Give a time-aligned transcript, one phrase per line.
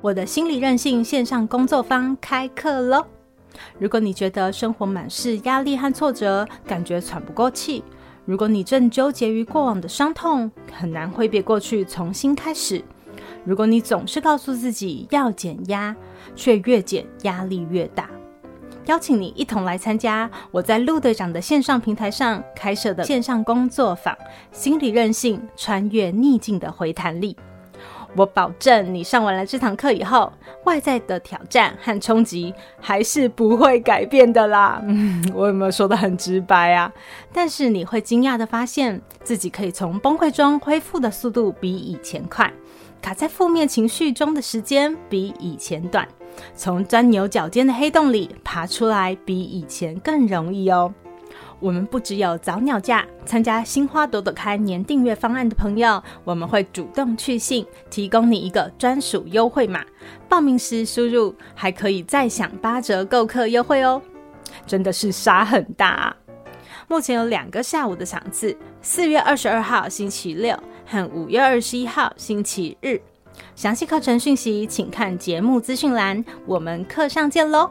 [0.00, 3.04] 我的心理韧性线上工作坊开课喽！
[3.80, 7.82] 如果你觉得生活满是压力和挫折，感觉喘不过气；
[8.24, 12.80] 如果你正纠结于过往的伤痛，很难挥别过去，重新开始；
[13.44, 15.96] 如果你总是告诉自己要减压，
[16.36, 18.08] 却越减压力越大，
[18.86, 24.16] 邀请你一同来参加我在陆队长的线上平台上开设的线上工作坊——
[24.52, 27.36] 心理韧性穿越逆境的回弹力。
[28.16, 30.32] 我保证，你上完了这堂课以后，
[30.64, 34.80] 外在的挑战和冲击还是不会改变的啦。
[34.84, 36.92] 嗯， 我有没有说得很直白啊？
[37.32, 42.52] 但是你会惊讶地发现自己可以从崩溃中恢复的速度比以前快，
[43.00, 46.08] 卡在负面情绪中的时间比以前短，
[46.54, 50.92] 从钻牛角尖的黑洞里爬出来比以前更容易哦。
[51.60, 59.84] 我们不只有早鸟价，参加新花朵朵开年订阅方案的朋友，我们会主动去信，提供你一个专属优惠码。
[60.28, 64.00] 报名时输入，还可以再享八折购课优惠哦！
[64.66, 66.16] 真的是杀很大啊！
[66.86, 73.00] 目前有两个下午的场次，四月二十二号星期六和五月二十一号星期日。
[73.54, 76.24] 详细课程讯息请看节目资讯栏。
[76.46, 77.70] 我们课上见喽！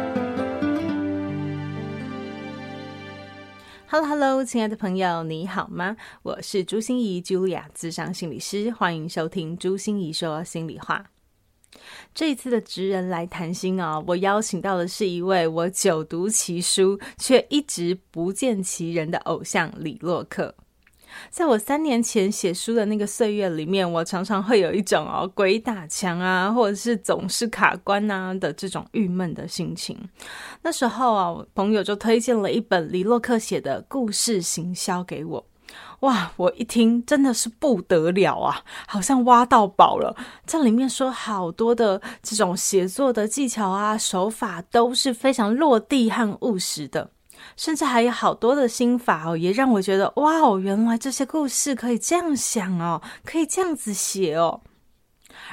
[3.91, 5.97] Hello，Hello，亲爱的朋友，你好吗？
[6.23, 11.11] 我是朱心怡，Julia，咨商心理师，欢迎收听朱心怡说心里话。
[12.15, 20.55] 这一次的职人来谈心啊，我邀请到的是一位我久读其书却一直不见其人的偶像李洛克。
[21.29, 29.97] 在我三年前写书的那个岁月里面，我常常会有一种哦鬼打墙啊，或者是总是卡关啊的这种郁闷的心情。
[30.61, 35.45] 那时候啊，我朋友就推荐了一本李洛克写的故事行销给我。
[36.01, 40.17] 哇，我一听真的是不得了啊，好像挖到宝了。
[40.45, 47.11] 这里面说好多的这种写作的技巧啊、手法都是非常落地和务实的。
[47.55, 54.61] 甚至还有好多的心法哦，也让我觉得哇哦，原来这些故事可以这样想哦，可以这样子写哦。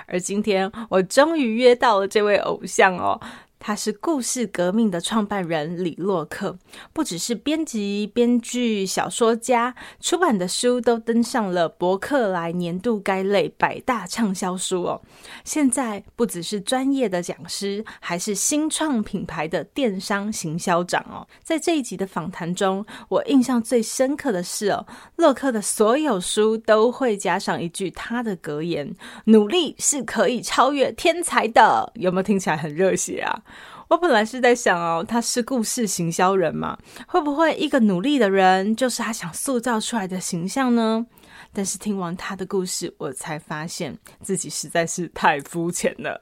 [0.06, 3.20] 而今天我终于约到了这位偶像哦。
[3.60, 6.56] 他是故事革命的创办人李洛克，
[6.92, 15.02] 不只是编辑、编剧、小说家，出版的书都登上了博客来年度该类百大畅销书哦。
[15.44, 21.26] 现在不只是专业的讲师，还是新创品牌的电商行销长哦。
[21.42, 24.86] 在这一集的访谈中，我印象最深刻的是哦，
[25.16, 28.94] 洛克的所有书都会加上一句他的格言
[29.26, 33.42] ：“努力是可以超越天才的。”有没有听起来很热血啊？
[33.88, 41.06] 我本来是在想哦，他是故事行销人嘛，会不会一个努力的人就是他想塑造出来的形象呢？
[41.54, 46.20] 但是听完他的故事，我才发现自己实在是太肤浅了。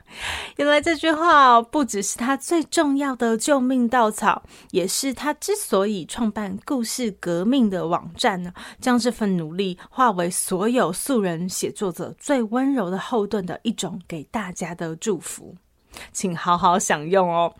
[0.56, 15.56] 原来这句话不只是他最重要的救命稻草，也是他之所以创办故事革命的网站呢，将这份努力化为所有素人写作者最温柔的后盾的一种给大家的祝福。
[16.12, 17.54] 请好好享用哦！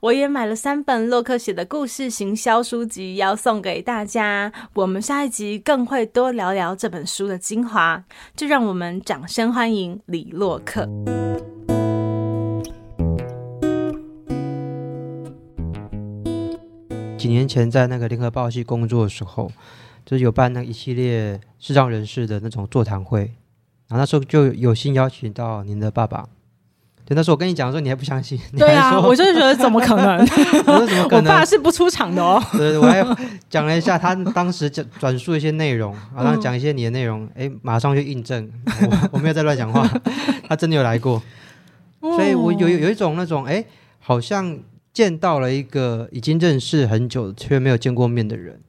[0.00, 4.52] 我也买了三本洛克写的故事行销书籍，要送给大家。
[4.74, 8.04] 我们下一集更会多聊聊这本书的精华，
[8.34, 10.88] 就让我们掌声欢迎李洛克。
[17.18, 19.52] 几年前在那个联合报系工作的时候，
[20.04, 23.20] 就有办那一系列视障人士的那种座谈会，
[23.86, 26.28] 然后那时候就有幸邀请到您的爸爸。
[27.04, 28.38] 对，那时候我跟你讲的时候，你还不相信。
[28.56, 30.20] 对啊，我就是觉得怎么可能？
[30.66, 31.32] 我说怎么可能？
[31.34, 32.42] 我爸是不出场的哦。
[32.56, 33.04] 对，我还
[33.50, 39.88] 讲了一下他当时讲转述一些内容，然后讲一些你的内容，哎、嗯，马上就印证，我我没有在乱讲话，
[40.46, 41.20] 他真的有来过。
[42.00, 43.64] 所以我有有一种那种，哎，
[43.98, 44.58] 好像
[44.92, 48.60] 见到了一个已经认识很久却没有见过面的人，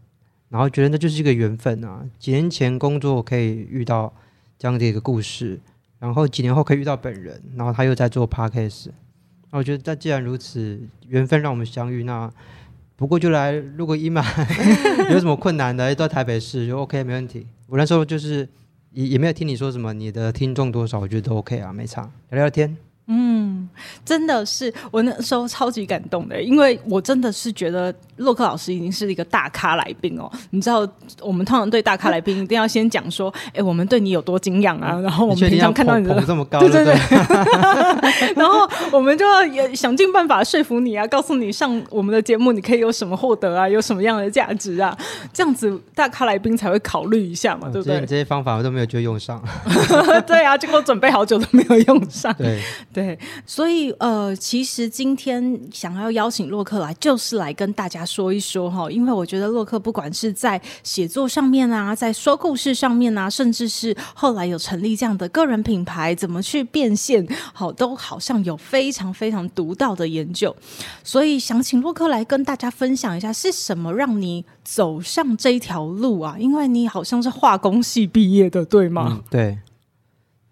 [0.50, 2.02] 然后觉得那就是一个缘分啊。
[2.18, 4.12] 几年前工作可以遇到
[4.58, 5.60] 这样的一个故事。
[6.04, 8.88] 然后几年后可以遇到本人，然后他又在做 podcast，
[9.52, 10.78] 那我觉得那既然如此，
[11.08, 12.30] 缘分让我们相遇，那
[12.98, 14.22] 不过就来录个音嘛，
[15.12, 15.96] 有什么困难的？
[15.96, 17.48] 到台北市就 OK 没问题。
[17.68, 18.46] 我那时候就是
[18.92, 22.76] 也也没有听你说什么，你的听众多少，我觉得都 OK 啊，没差，聊聊天。
[23.08, 23.68] 嗯，
[24.06, 30.32] 真的是我那时候超级感动的，因为我真的是觉得洛克老师已经是一个大咖来宾哦。
[30.52, 30.88] 你知道，
[31.20, 34.98] 我们通常对大咖来宾一定要先讲说，哎、欸，我们对你有多敬仰啊。
[35.02, 36.94] 然后我们平常看到你的捧这么高，对对对。
[38.38, 44.98] 然后我们就要也想尽办法说服你啊，告诉你上我们的节目你可以有什么获得啊，有什么样的价值啊，
[45.34, 48.00] 这样子大咖来宾才会考虑一下嘛，对不对？
[48.06, 49.44] 这些方法我都没有就用上。
[50.26, 52.34] 对啊，结果准备好久都没有用上。
[52.36, 52.62] 对。
[52.94, 70.56] 对，所以呃，其实今天想要邀请洛克来，就是来跟大家说一说哈，因为我觉得洛克不管是在写作上面啊，在说故事上面啊，甚至是后来有成立这样的个人品牌，怎么去变现，好，都好像有非常非常独到的研究，
[71.04, 76.36] 所以想请洛克来跟大家分享一下，是什么让你走上这一条路啊？
[76.38, 79.24] 因为你好像是化工系毕业的，对吗？
[79.32, 79.58] 对，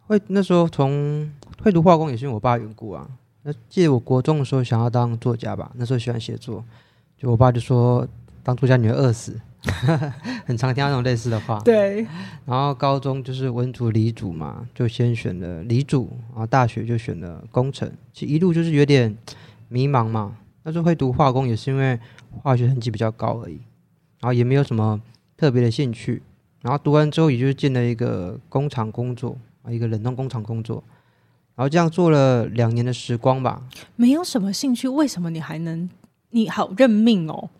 [0.07, 1.31] 会那时候从。
[1.61, 3.07] 会读化工也是因为我爸缘故啊。
[3.43, 6.63] 那记得我国中的时候想要当作家吧，那时候喜欢写作，
[7.17, 8.07] 就我爸就说
[8.43, 9.39] 当作家你会饿死，
[10.45, 11.59] 很常听到那种类似的话。
[11.59, 12.05] 对。
[12.45, 17.91] 然后高中就是文组理组嘛，就先选了理组，然后大学就选了工程。
[18.11, 19.15] 其实一路就是有点
[19.69, 20.35] 迷茫嘛。
[20.63, 21.99] 那时候会读化工也是因为
[22.43, 23.59] 化学成绩比较高而已，
[24.19, 24.99] 然后也没有什么
[25.37, 26.21] 特别的兴趣。
[26.61, 30.83] 然后读完之后，也就是进了一个工厂工作啊，一个冷冻工厂工作。
[31.61, 33.61] 然后这样做了两年的时光吧，
[33.95, 35.87] 没有什么兴趣，为什么你还能？
[36.31, 37.51] 你好认命哦。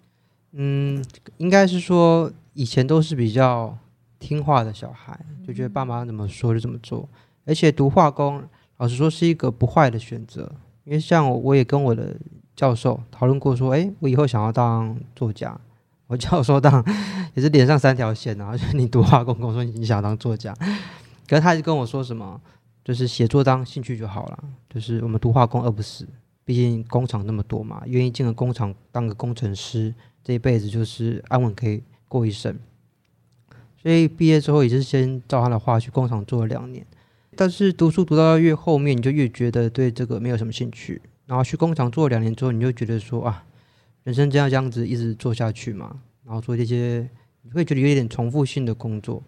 [0.54, 1.06] 嗯，
[1.38, 3.78] 应该是说以前都是比较
[4.18, 7.08] 听话的小孩，就觉得爸妈怎么说就怎么做。
[7.46, 8.42] 而且读化工，
[8.78, 10.52] 老实说是一个不坏的选择，
[10.84, 12.16] 因为像我，我也跟我的
[12.56, 15.56] 教授讨论过，说，哎，我以后想要当作家。
[16.08, 16.84] 我教授当
[17.36, 20.52] 也是脸上三条线啊，就你读化工，跟我说你想当作家，
[21.30, 22.42] 可是他就跟我说什么？
[22.84, 26.08] 就是写作当兴趣就好了，就是我们读化工饿不死，
[26.44, 29.94] 毕竟工厂那么多嘛，愿意进个工厂当个工程师，
[30.24, 32.58] 这一辈子就是安稳可以过一生。
[33.82, 36.86] 所以毕业之后也是先照他的话去工厂做了两年，
[37.36, 41.02] 但是读书读到越后面，你就越觉得对这个没有什么兴趣。
[41.26, 43.44] 然后去工厂做了两年之后，你就觉得说啊，
[44.04, 47.10] 人生这样这样子一直做下去嘛，然后做这些
[47.44, 49.24] 你会觉得有一点重复性的工作。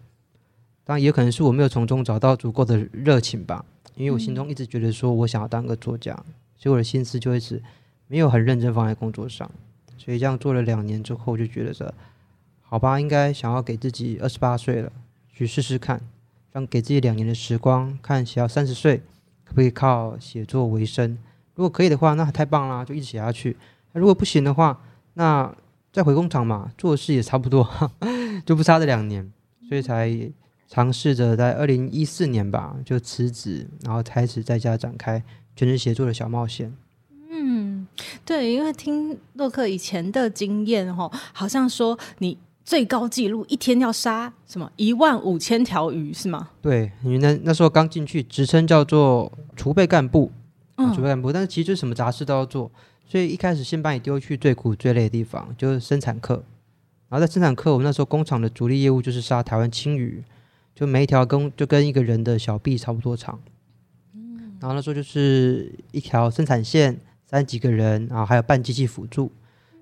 [0.84, 3.64] 当然也可能是我没有从中找到足够的热情吧，
[3.94, 6.14] 因为我心中一直觉得说我想要当个作家，
[6.56, 7.62] 所以我的心思就一直
[8.06, 9.50] 没有很认真放在工作上。
[9.96, 11.90] 所以这样做了两年之后，就觉得说，
[12.60, 14.92] 好吧，应该想要给自己二十八岁了，
[15.32, 15.98] 去试试看，
[16.52, 18.98] 让给自己两年的时光，看写到三十岁
[19.44, 21.16] 可不可以靠写作为生。
[21.54, 23.56] 如果可以的话，那太棒啦，就一直写下去。
[23.94, 24.78] 如果不行的话，
[25.14, 25.50] 那
[25.90, 27.66] 再回工厂嘛，做事也差不多，
[28.44, 29.32] 就不差这两年，
[29.66, 30.30] 所以才。
[30.68, 35.22] 尝试着在二零一四年吧，就辞职，然后开始在家展开
[35.54, 36.72] 全职协作的小冒险。
[37.30, 37.86] 嗯，
[38.24, 46.50] 对，因为听洛克以前的经验，哈，好像说你最高纪录一天要杀什么一万五千条鱼，是吗？
[46.62, 50.32] 对，因为那那时候刚进去，职称叫做储备干部，
[50.76, 52.70] 嗯，储备干部，但是其实就什么杂事都要做，
[53.06, 56.42] 所以一开始先把你丢去最苦最累的地方，就是生产课。
[57.08, 60.24] 然后在生产课，我们那时候工厂的主力业务就是杀台湾青鱼。
[60.74, 63.38] 就每一条跟就跟一个人的小臂差不多长，
[64.12, 66.98] 嗯，然后那时候就是一条生产线，
[67.30, 69.30] 三几个人，然后还有半机器辅助，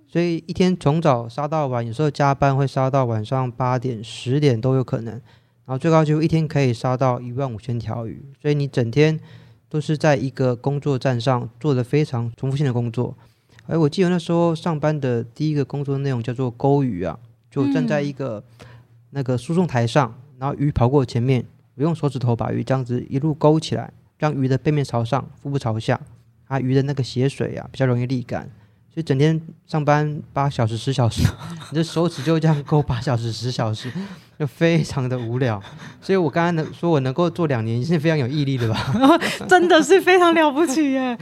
[0.07, 9.19] 所以一天从早杀到晚，有时候加班会杀到晚上八点、十点都有可能，然后最高就一天可以杀到一万五千条鱼，所以你整天
[9.71, 13.17] 都是在一个工作站上做的非常重复性的工作。
[13.67, 17.19] 哎，我记得那时候上班的第一个工作内容叫做钩鱼啊，
[17.51, 18.45] 就站在一个
[19.11, 20.15] 那个输送台上。
[20.43, 21.45] 然后鱼跑过前面，
[21.77, 26.01] 我用手指头把鱼这样子一路勾起来，让鱼的背面朝上，腹部朝下，
[26.49, 28.51] 啊，鱼的那个血水啊比较容易沥干。
[28.93, 31.23] 所以整天上班八小时、十小时，
[31.71, 33.89] 你的手指就这样勾八小时、十小时，
[34.43, 35.63] 就非常的无聊。
[36.03, 38.93] 所以我刚刚能说我能够做两年，已经是非常有毅力的吧？
[39.49, 41.17] 真的是非常了不起耶！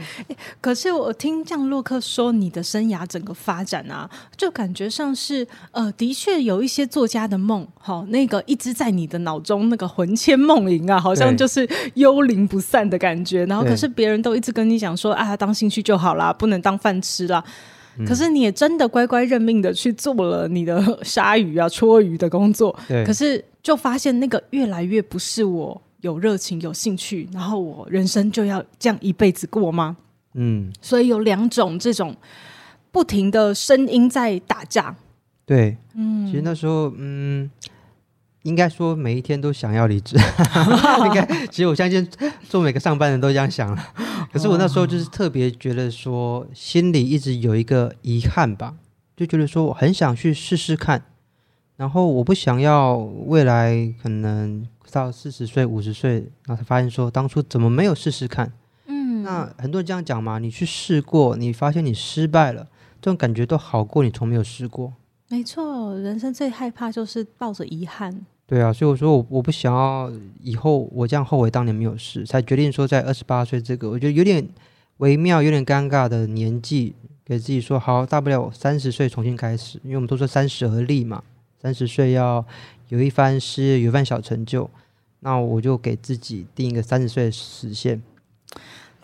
[0.59, 13.45] 可是我听降洛克说，你的生涯整个发展啊，就感觉上是呃，的确有一些作家的梦，好，那个一直在你的脑中那个魂牵梦萦啊，好像就是幽灵不散的感觉。
[13.45, 17.43] 然后可是别人都一直跟你讲说啊，当兴趣就好啦，不能当饭吃啦。
[18.07, 23.05] 可是你也真的乖乖认命的去做了你的杀鱼啊、戳鱼的工作，对。
[23.05, 29.97] 可是就发现那个越来越不是我有热情、有兴趣，然后我人生就要这样一辈子过吗？
[30.33, 30.71] 嗯。
[30.81, 32.15] 所以有两种这种
[32.91, 34.95] 不停的声音在打架。
[35.45, 36.25] 对，嗯。
[36.27, 37.49] 其实那时候，嗯，
[38.43, 40.15] 应该说每一天都想要离职。
[41.05, 42.07] 应该，其实我相信
[42.49, 43.87] 做每个上班人都这样想了。
[44.31, 48.75] 可是我那时候就是特别觉得说，心里一直有一个遗憾吧，
[49.15, 51.03] 就觉得说我很想去试试看，
[51.75, 58.51] 然后我不想要未来可能到四十岁、五十岁，然后才发现说当初怎么没有试试看。
[58.87, 62.67] 嗯，那很多人这样讲嘛，你去试过，你发现你失败了，
[63.01, 64.93] 这种感觉都好过你从没有试过。
[65.27, 68.25] 没错，人生最害怕就是抱着遗憾。
[68.51, 70.11] 对啊，所以我说我我不想要
[70.43, 74.45] 以后我这样后悔当年没有试，才决定说在二十八岁这个我觉得有点
[74.97, 76.93] 微妙、有点尴尬的年纪，
[77.23, 81.23] 给自己说好，大不了三十岁重新开始，因为我们都说三十而立嘛，
[81.61, 82.45] 三十岁要
[82.89, 84.69] 有一番事业，有一番小成就，
[85.21, 88.01] 那我就给自己定一个三十岁的时限。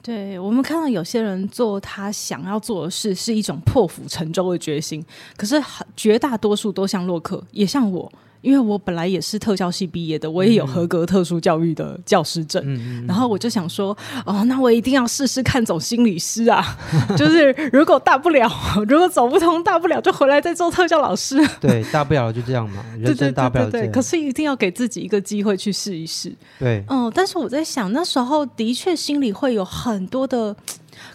[0.03, 5.01] 对，我们看到有些人做他想要做的事，是一种破釜沉舟的决心。
[5.37, 5.55] 可是
[5.95, 8.11] 绝大多数都像洛克，也像我。
[8.41, 16.77] 因为我本来也是特教系毕业的，我也有合格特殊教育的教师证，嗯、然后我就想说，哦，那我一定要试试看走心理师啊，
[17.17, 18.49] 就是如果大不了，
[18.87, 21.37] 如果走不通，大不了就回来再做特教老师。
[21.59, 23.71] 对，大不了就这样嘛， 人生大不了这样。
[23.71, 26.31] 对对对对，可是一定要给自己一个机会去试一试。
[26.59, 30.55] 对，嗯，但是我在想，那时候的确心里会有很多的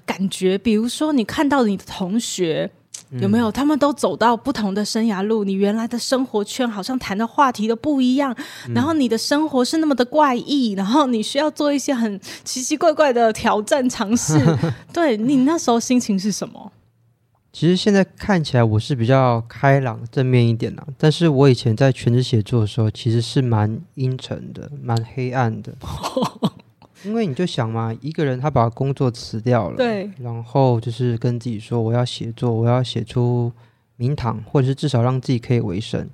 [0.05, 2.71] 感觉，比如说你看到你的同学。
[3.21, 3.53] 有没有？
[3.53, 8.35] 他们都走到不同的生涯路，你原来的生活圈好像谈的话题都不一样，
[8.67, 14.41] 嗯、然后你的生活是那么的怪异，然后你需要做一些很奇奇怪怪的挑战尝试。
[14.93, 16.73] 对，你那时候心情是什么？
[17.53, 25.71] 其实现在看起来我是比较开朗、正面一点啦，但是我以前在全职写作的时候，其实是蛮阴沉的，蛮黑暗的。
[27.05, 33.53] 因为你就想嘛，一个人他把工作辞掉了，对，然后就是跟自己说，我要写作，我要写出
[33.97, 36.09] 名堂，或者是至少让自己可以为生。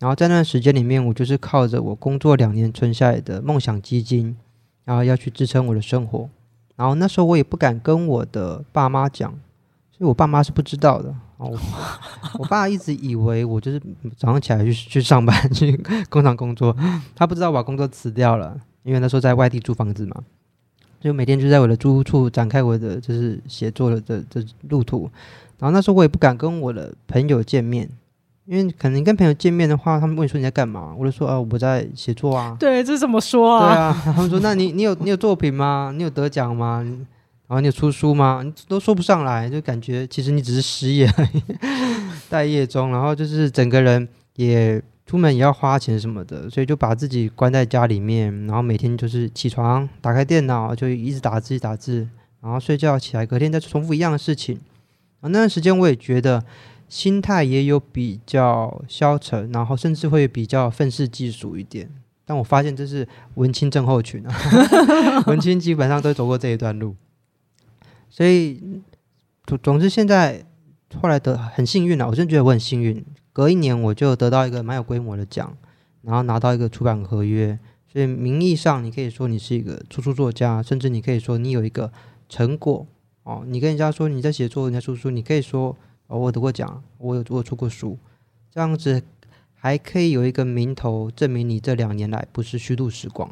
[0.00, 4.36] 然后在那段时间里面，我就是靠着我工作两年存下来的梦想基金，
[4.84, 6.28] 然后要去支撑我的生活。
[6.76, 9.30] 然后那时候我也不敢跟我的爸妈讲，
[9.90, 11.14] 所以我爸妈是不知道的。
[11.38, 11.58] 我，
[12.38, 13.80] 我爸一直以为我就是
[14.16, 16.76] 早上起来去去上班去工厂工作，
[17.14, 18.60] 他不知道我把工作辞掉了。
[18.84, 20.22] 因为那时候在外地租房子嘛，
[21.00, 25.10] 就每天就在我的租屋处展开我的就是写作的这这路途。
[25.58, 27.88] 然后那时候我也不敢跟我的朋友见面，
[28.44, 32.56] 因为可能跟朋友见面的话，他们问你说你在干嘛，我就说啊我在写作啊。
[32.60, 33.66] 对，这怎么说啊？
[33.66, 35.92] 对啊， 他们说那你你有你有作品吗？
[35.96, 36.82] 你有得奖吗？
[37.46, 38.42] 然后你有出书吗？
[38.44, 41.42] 你都说不上来，就感觉其实你只是失业而已，
[42.28, 42.90] 待业中。
[42.90, 44.82] 然后就是整个人也。
[45.06, 52.08] 出门也要花钱什么的，所以就把自己关在家里面，然后每天就是起床打开电脑就一直打字打字，
[52.40, 54.58] 然后睡觉起来隔天再重复一样的事情。
[55.20, 56.42] 啊，那段时间我也觉得
[56.88, 61.90] 心态也有比较消沉，然后甚至会比较愤世嫉俗一点。
[62.24, 64.34] 但我发现这是文青症候群啊，
[65.28, 66.96] 文青基本上都走过这一段路，
[68.08, 68.80] 所以
[69.44, 70.42] 总总之现在
[70.98, 73.04] 后来的很幸运啊，我真的觉得我很幸运。
[73.34, 75.56] 隔一年我就得到一个蛮有规模的奖，
[76.02, 77.58] 然后拿到一个出版合约，
[77.92, 81.92] 所以名义上你可以说你是一个出书作家，甚至你可以说你有一个
[82.28, 82.86] 成果
[83.24, 83.42] 哦。
[83.44, 85.76] 你跟人家说你在写作，人家出书，你可以说
[86.06, 87.98] 哦，我得过奖，我有我有出过书，
[88.52, 89.02] 这样子
[89.52, 93.28] 还可以有一个名头证明你这两年来不是虚度时光。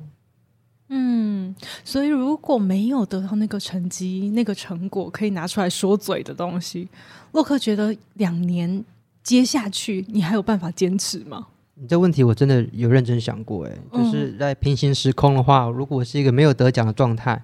[0.88, 1.54] 嗯，
[1.84, 6.88] 所以如果没有得到那个成绩、那个成果可以拿出来说嘴的东西，
[7.30, 8.84] 洛克觉得两年。
[9.22, 11.46] 接下去你还有办法坚持吗？
[11.74, 17.42] 你这问题我真的有认真想过，哎，就是在平行时空的话，如果我是一个没有得奖的状态，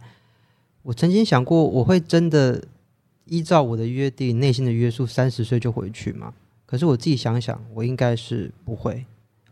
[0.83, 2.63] 我曾经想过，我会真的
[3.25, 6.35] 依照我的约定、内心的约束，三十岁就回去吗？
[6.67, 9.07] 可是我自己想想，我应该是不会，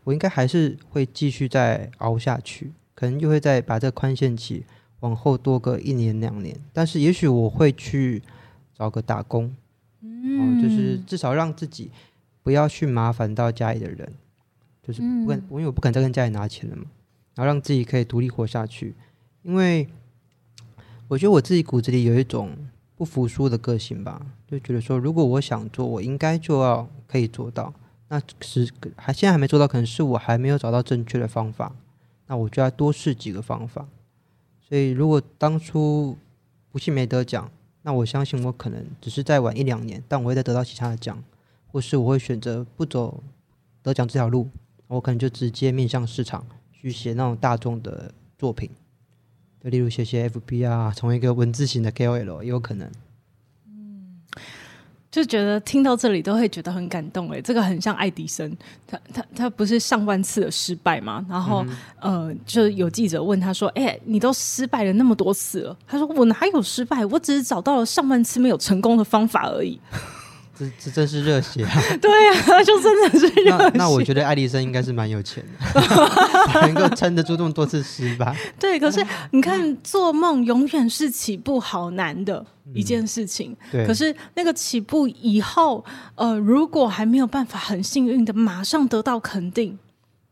[0.05, 4.65] 我应该还是会继续再熬下去，可能就会再把这宽限期
[5.01, 8.23] 往后多个一年两年，但是也许我会去
[8.77, 9.55] 找个打工，
[10.03, 11.91] 嗯，就是至少让自己。
[12.47, 14.13] 不要去麻烦到家里的人，
[14.81, 16.85] 就是不跟，因为我不敢再跟家里拿钱了嘛。
[17.35, 18.95] 然后让自己可以独立活下去，
[19.43, 19.89] 因为
[21.09, 22.57] 我觉得我自己骨子里有一种
[22.95, 27.75] 不服输的个性吧，就觉得说，如果我想做，我应该就要可以做到。
[28.07, 31.75] 那是还现在还没做到，可能是我还没有找到正确的方法。
[32.29, 33.89] 那我就要多试几个方法。
[34.69, 36.17] 所以如果当初
[36.71, 37.51] 不幸没得奖，
[37.83, 41.21] 那我相信我可能只是再晚一两年，但我会再得到其他的奖。
[41.77, 43.23] 或是我会选择不走
[43.83, 44.49] 得奖这条路，
[44.87, 46.43] 我可能就直接面向市场
[46.73, 48.71] 去写那种大众的作品，
[49.63, 52.91] 就例如写写 FB 啊，成为一个文字型的 KOL 也有可能。
[55.11, 58.57] 就觉得听到这里都会觉得很感动哎，这个很像爱迪生，
[58.87, 61.27] 他他他不是上万次的失败吗？
[61.29, 61.63] 然后、
[62.01, 67.05] 嗯、呃，就有记者问他说：“哎，你都失败了那么多次了？”他说：“我哪有失败？
[67.05, 69.79] 我只是找到了上万次没有成功的方法而已。”
[70.59, 71.71] 这这真是热血啊！
[72.01, 73.51] 对呀、啊，就真的是热血。
[73.51, 75.81] 那那我觉得爱迪生应该是蛮有钱的，
[76.63, 78.35] 能够撑得住这么多次失败。
[78.59, 82.45] 对，可是你看，做梦永远是起步好难的
[82.75, 83.53] 一件事情。
[83.53, 83.87] 嗯、对。
[83.87, 85.85] 可是那个起步以后，
[86.15, 89.79] 呃，如果还没有办法很幸运的马上得到肯定，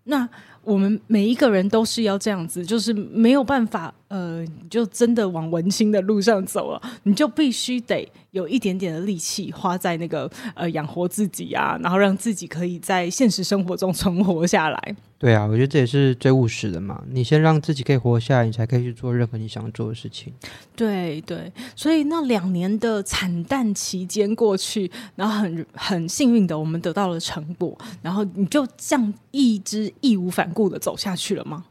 [0.05, 0.29] 那
[0.65, 8.09] 我们每一个人都是要这样子，就是没有办法，呃，就真的往文青的路上走了，你就必须得。
[8.35, 14.97] 有一点点的力气花在那个呃养活自己啊，然后让自己可以在现实生活中存活下来。
[15.17, 17.01] 对啊，我觉得这也是最务实的嘛。
[17.09, 20.33] 你先让自己可以活下来，你才可以去做任何你想做的事情。
[20.75, 31.67] 对对，所以那两年的惨淡期间过去，然后很很幸运的我们得到了成果，然后你就这样一直义无反顾的走下去了吗？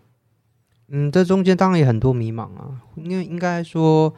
[0.89, 4.13] 嗯，这中间当然也很多迷茫啊，因为应该说。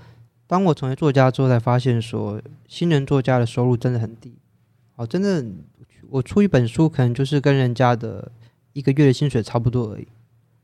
[0.48, 4.31] 当我成为作家之后，才发现说，新人作家的收入真的很低。
[4.95, 5.43] 哦，真的，
[6.07, 8.31] 我出一本书可能就是跟人家的
[8.74, 10.07] 一个月的薪水差不多而已。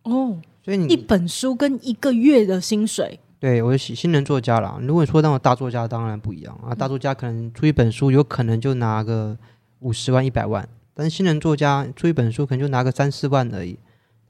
[0.03, 3.20] 哦，所以你一本书跟一个月的薪水？
[3.39, 4.77] 对，我是新人作家啦。
[4.84, 6.75] 如果你说当我大作家，当然不一样啊。
[6.75, 9.36] 大作家可能出一本书，有可能就拿个
[9.79, 13.79] 五十万、一百万，但是新人作家出一本书，可能就拿个三四万而已。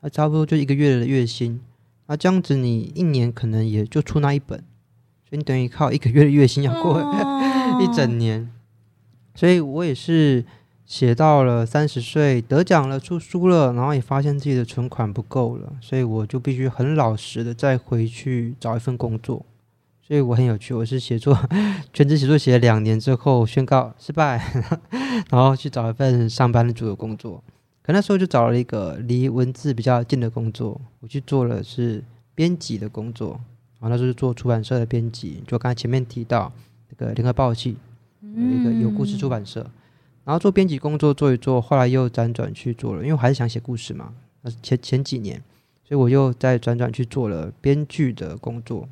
[0.01, 1.59] 那差不多就一个月的月薪。
[2.07, 4.63] 那这样子，你一年可能也就出那一本。
[5.29, 7.15] 所以你等于靠一个月的月薪要过、oh.
[7.81, 8.51] 一整年，
[9.33, 10.43] 所以我也是
[10.85, 19.45] 写到了三十岁得奖了出书了，然后也发现自己的存款不够了，所以我就必须很老实的再回去找一份工作。
[20.05, 21.37] 所以我很有趣，我是写作
[21.93, 24.43] 全职写作写了两年之后宣告失败，
[25.31, 27.41] 然后去找一份上班族的工作。
[27.83, 32.03] 可那时候就找了一个离文字比较近的工作，我去做了是
[32.35, 33.39] 编辑的工作。
[33.79, 36.53] 然后那时候就做出版社的编辑，就刚才前面提到
[36.89, 37.75] 那个联合报系
[38.21, 39.61] 有一个有故事出版社，
[40.23, 44.13] 然后做编辑工作做一做，后来又辗转去做了，因为我还是想写故事嘛。
[44.43, 45.41] 那是前前几年，
[45.83, 48.87] 所以我又再辗转去做了编剧的工作。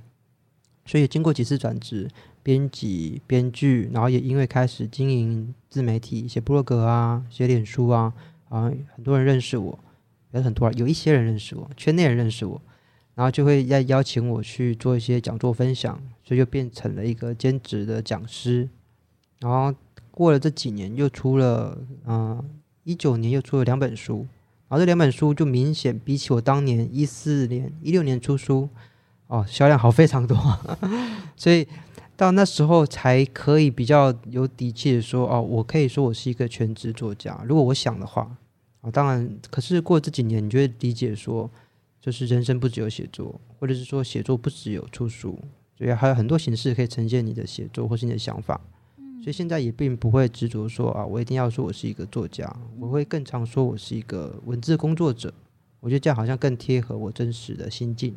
[0.87, 2.09] 所以经过几次转职，
[2.41, 8.11] 编辑、编剧，然后也因为开始经营自媒体，写部落格啊，写脸书啊，
[8.49, 9.79] 啊，很多人认识我，
[10.31, 12.61] 有很多，有一些人认识我，圈内人认识我。
[13.15, 18.69] 然后就会要邀请我去做一些讲座分享，所以就变成了一个兼职的讲师。
[19.39, 19.75] 然后
[20.09, 22.41] 过了这几年，又出了，嗯，
[22.85, 24.25] 一九年又出了两本书。
[24.69, 28.69] 然后这两本书就明显比起我当年一四年、一六年出书，
[29.27, 30.37] 哦，销量好非常多。
[31.35, 31.67] 所以
[32.19, 37.41] 到那时候才可以比较有底气的说，哦，我可以说我是一个全职作家。
[37.47, 38.29] 如果我想的话，
[38.81, 41.49] 啊，当然，可是过这几年，你就会理解说。
[42.01, 45.37] 就是人生不只有写作，或者是说写作不只有出书，
[45.77, 48.59] 所以还有很多形式可以呈现你的写作或是你的想法。
[48.97, 55.33] 嗯，所以现在也并不会执着说啊，我一定要说我是一个作家，我会更常说我是一个文字工作者。
[55.81, 58.15] 我觉得这样好像更贴合我真实的心境。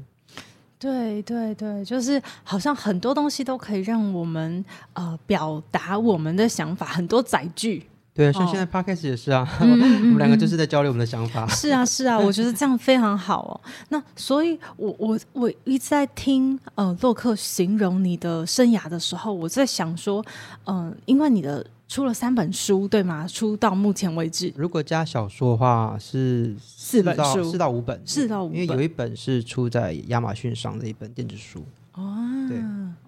[0.83, 4.65] 对对对，就是好像很多东西都可以让我们
[4.95, 7.87] 呃表达我们的想法，很多载具。
[8.15, 11.47] 对，像现在 Podcast 也是啊，哦、 我们两个就是在交流我们的想法。
[11.47, 13.61] 是啊，是啊，我觉得这样非常好哦。
[13.89, 20.23] 那所以我，我我我一直在听呃洛克形容你的生涯的时候，我在想说，
[20.65, 23.29] 嗯、呃，因为你的出了三本书，对吗？
[23.29, 31.63] 出到目前为止，如果加小说的话是四本书，四到五本，四到五本，因为有一本是出在亚马逊上的一本电子书。
[31.93, 32.17] 哦，
[32.49, 32.59] 对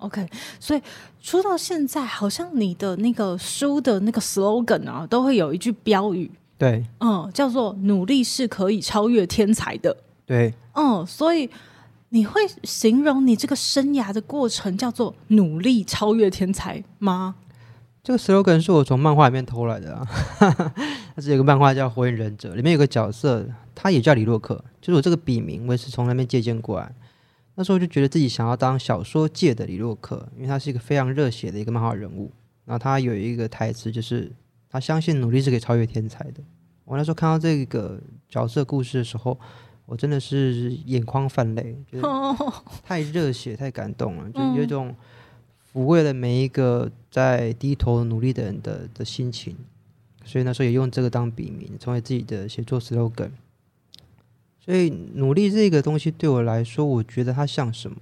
[0.00, 0.28] ，OK，
[0.60, 0.82] 所以
[1.18, 11.48] 出到现在，好像你的那个书的那个 slogan 啊，都会有一句标语，对，嗯，叫做“努力是可以超越天才的”，对，嗯，所以
[12.10, 17.36] 你会形容你这个生涯的过程叫做“努力超越天才”吗？
[18.04, 20.06] 这个 slogan 是我从漫画里面偷来的啊，
[21.16, 26.94] 它是有个漫画叫《火影忍者》，里面有个角色，他也叫李洛克，就是我这个笔名，我也是从那边借鉴过来。
[27.54, 32.30] 那时候就觉得自己想要当小说界的李洛克，因为他是一个非常热血的一个漫画人物。
[32.66, 34.30] 然后他有一个台词，就是
[34.68, 36.42] 他相信努力是可以超越天才的。
[36.84, 39.40] 我那时候看到这个角色故事的时候，
[39.86, 42.04] 我真的是眼眶泛泪，就是
[42.82, 44.94] 太热血、太感动了，就有一种
[45.74, 49.56] 抚慰了每一个在低头努力的人的的心情。
[50.24, 53.32] 所以那时候也用这个当笔名，成为自己的写作 slogan。
[54.58, 57.98] 所以努力这个东西对我来说，我觉得它像什么？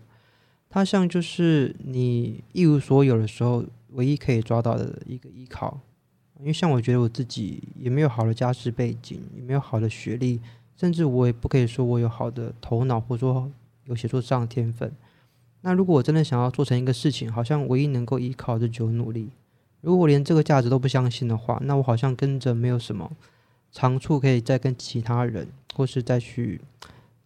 [0.70, 5.80] 它像就是你一无所有的时候，唯一可以抓到的一个依靠。
[6.38, 10.40] 因为像我觉得我自己也没有好的家世背景，也没有好的学历，
[10.76, 13.50] 甚至我也不可以说我有好的头脑，或者说
[13.86, 14.92] 有写作上的天分。
[15.62, 19.30] 那如果我真的想要做成一个事情，好像唯一能够依靠的就努力。
[19.80, 23.10] 如果连这个价值都不相信的话，那我好像跟着没有什么
[23.72, 26.60] 长处可以再跟其他人，或是再去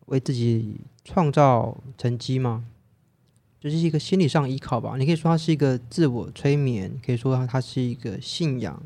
[0.06, 2.64] 为自己创造成绩吗？
[3.58, 4.96] 就是一个心理上依靠吧。
[4.96, 8.80] 你可以说它是一个自我催眠，可以说它是一个信仰，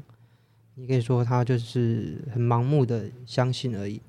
[0.77, 4.01] 你可以说它就是很盲目的相信而已。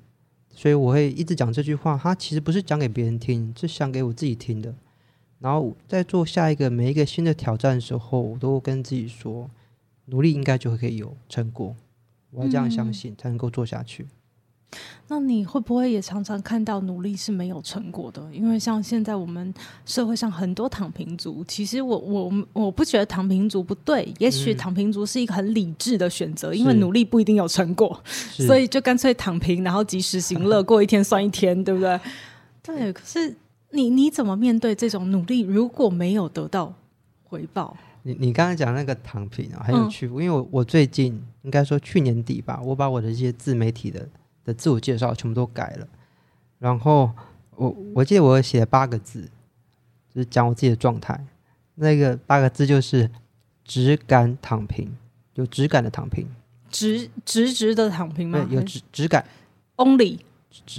[0.50, 4.74] 所以我会一直讲这句话，它其实不是讲给别人听，是讲给我自己听的。
[5.42, 9.50] 然后在做下一个每一个新的挑战的时候，我都跟自己说，
[10.06, 11.74] 努力应该就会可以有成果。
[12.30, 14.04] 我要这样相信，才能够做下去。
[14.04, 14.08] 嗯。
[15.08, 18.22] 那你会不会也常常看到努力是没有成果的？
[18.32, 19.52] 因为像现在我们
[19.84, 32.00] 社会上很多躺平族，其实我我我不觉得躺平族不对，也许躺平族是一个很理智的选择，嗯，因为努力不一定有成果，所以就干脆躺平，然后及时行乐， 过一天算一天，对不对？
[32.62, 33.34] 对，可是。
[33.72, 35.40] 你你怎么面对这种努力？
[35.40, 36.72] 如果没有得到
[37.24, 40.06] 回报，你你刚才讲那个躺平啊，很有趣。
[40.06, 44.06] 嗯、因为我我最近应该说去年底吧，我把我的一些自媒体的
[44.44, 45.88] 的自我介绍全部都改了。
[46.58, 47.10] 然后
[47.56, 49.22] 我我记得我写了八个字，
[50.14, 51.18] 就是讲我自己的状态。
[51.74, 53.10] 那个八个字就是
[53.64, 54.94] “质感躺平”，
[55.34, 56.26] 有质感的躺平，
[56.68, 58.46] 直直直的躺平吗？
[58.50, 59.24] 有质质感
[59.76, 60.18] ，only。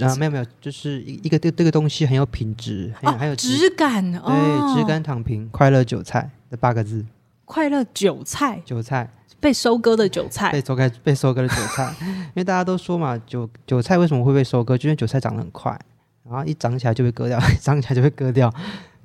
[0.00, 7.04] 啊，没有没有，就是一一个这这个东西很有品质，很有、哦、还有质，质感，对，质、哦、感躺平，快乐韭菜这八个字，
[7.44, 9.10] 快乐韭菜，韭菜
[9.40, 14.78] 被收割的韭菜，被收割被收割的韭菜， 因为大家都说嘛，韭韭菜为什么会被收割？
[14.78, 15.78] 就因为韭菜长得很快，
[16.24, 18.52] 然后一长起来就被割掉， 长起来就被割掉。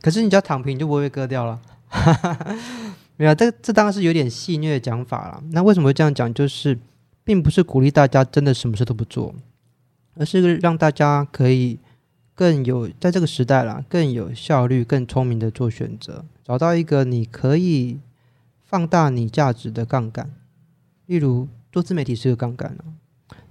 [0.01, 1.59] 可是你只要躺平，你就不会被割掉了。
[3.17, 5.43] 没有，这这当然是有点戏谑的讲法了。
[5.51, 6.33] 那为什么会这样讲？
[6.33, 6.77] 就是
[7.25, 9.35] 并不是鼓励大家真的什么事都不做。
[10.19, 11.79] 而是让大家可以
[12.35, 17.99] 更有在这个时代啦，更有效率、更聪明的做选择，找到一个你可以
[18.65, 20.29] 放大你价值的杠杆。
[21.05, 22.77] 例如做自媒体是个杠杆，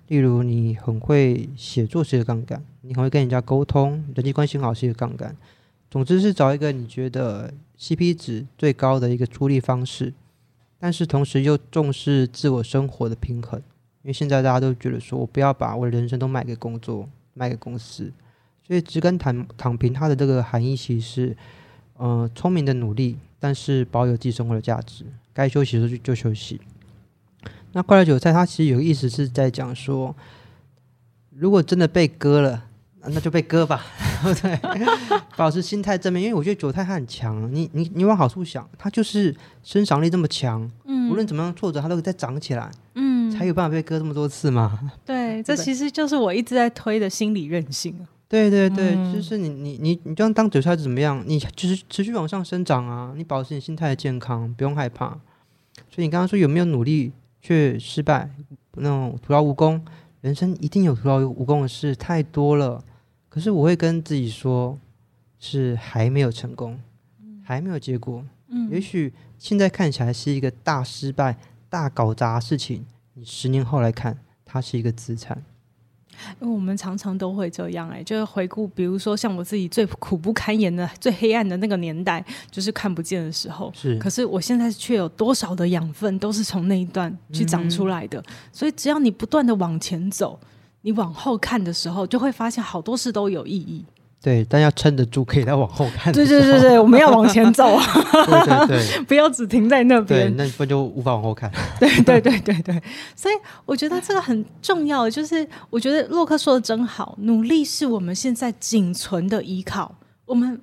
[0.09, 5.35] 例如你很会写作是个杠杆，你很会跟人家沟通，人际关系好是一个杠杆。
[5.91, 10.13] 总之是找一个你觉得 CP 值最高的一个出力方式，
[10.79, 13.63] 但是同时又重视自我生活的平衡。
[14.09, 18.11] 因为现在大家都觉得说，我不要把我的人生都卖给工作，卖给公司，
[18.67, 21.37] 所以质感躺躺平，它的这个含义其实是，
[21.99, 26.59] 呃，聪明的努力，但是保有自己生活的价值，该休息的时候就就休息。
[27.73, 30.17] 那快乐韭菜，它其实有个意思是在讲说，
[31.37, 32.65] 如果真的被割了，
[33.03, 33.85] 那就被割吧，
[34.41, 34.59] 对，
[35.37, 43.18] 保持心态正面，因为我觉得韭菜它很强，你你你往好处想，它就是生长力这么强，嗯，无论怎么样挫折，它都会再长起来，嗯。
[43.39, 44.91] 还有办法被割这么多次吗？
[45.07, 47.95] 对，这其实就是我一直在推的心理韧性。
[48.29, 51.23] 对对对，嗯、就是你你你你就像当韭菜怎么样？
[51.27, 53.15] 你就是持续往上生长啊！
[53.17, 55.09] 你保持你心态的健康，不用害怕。
[55.89, 58.29] 所以你刚刚说有没有努力却失败？
[58.73, 59.83] 那种徒劳无功，
[60.21, 62.85] 人生一定有徒劳无功的事太多了。
[63.31, 64.79] 可是我会跟自己说，
[65.39, 66.79] 是还没有成功，
[67.43, 68.23] 还没有结果。
[68.49, 71.39] 嗯，也许现在看起来是一个大失败、
[71.71, 72.85] 大搞砸事情。
[73.19, 75.43] 你十年后来看，它是一个资产。
[76.41, 83.73] 因为我们常常都会这样、欸，哎，就是回顾，比如说像我自己最苦不堪言的、最黑暗的那个年代，就是看不见的时候。
[83.75, 88.21] 是，可是我现在却有多少的养分，都是从那一段去长出来的。
[88.21, 90.39] 嗯、所以，只要你不断的往前走，
[90.83, 93.85] 你往后看的时候，就会发现好多事都有意义。
[94.21, 96.13] 对，但要撑得住，可以再往后看。
[96.13, 97.85] 对对对对，我们要往前走啊！
[98.27, 100.35] 对对对， 不要只停在那边。
[100.35, 101.49] 对，那不就无法往后看。
[101.79, 102.83] 对对对对对，
[103.15, 109.95] 所以我觉得这个很重要，就是我觉得洛克说的真好，努力是我们现在仅存的依靠。
[110.27, 110.61] 我们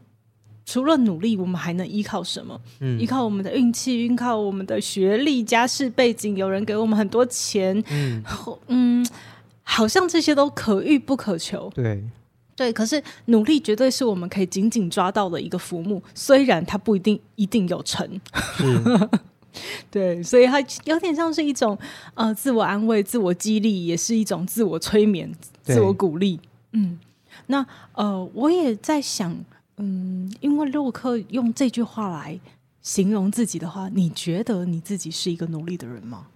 [0.65, 2.59] 除了努力，我们还能依靠什么？
[2.81, 7.81] 嗯，依靠我们的运气，依靠我们的学历、家世背景，有人给我们很多钱。
[7.89, 8.21] 嗯
[8.67, 9.07] 嗯，
[9.63, 11.71] 好像这些都可遇不可求。
[11.73, 12.03] 对。
[12.55, 18.07] 对，可是努力绝对是我们可以紧紧抓到的一个浮木，虽然它不一定一定有成。
[18.63, 19.09] 嗯、
[19.91, 21.77] 对，所以它有点像是一种
[22.13, 25.29] 呃自我安慰、自我激励，也是一种自我催眠、
[25.63, 26.39] 自我鼓励。
[26.71, 26.97] 嗯，
[27.47, 29.35] 那呃，我也在想，
[29.77, 32.39] 嗯，因为洛克用这句话来
[32.81, 36.27] 形容自己的话，你觉得你自己是一个努力的人吗？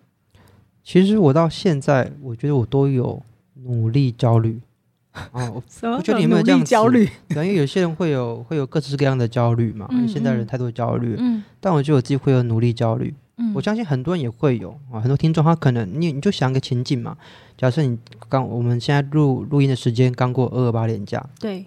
[0.84, 3.21] 其实我到现在，我觉得我都有
[3.63, 4.60] 努力焦虑。
[5.32, 7.10] 哦，我不觉得你有没有这样焦虑？
[7.30, 9.89] 对，因为有些人会有会有各式各样的焦虑嘛。
[10.08, 13.13] 现代人太多焦虑，嗯，但我觉得我自己会有努力焦虑。
[13.38, 17.17] 嗯，我相信很多人也会有啊，很多听众他可能你你就想个情景嘛，
[17.58, 21.65] 假设你刚我们现在录录音的时间刚过二二八连假，对，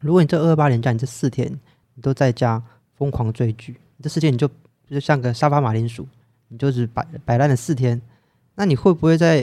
[0.00, 1.50] 如果你这二二八连假你这四天
[1.94, 2.62] 你都在家
[2.96, 4.48] 疯狂追剧，这四天你就
[4.90, 6.06] 就像个沙发马铃薯，
[6.48, 8.00] 你就是摆摆烂了四天，
[8.54, 9.42] 那你会不会在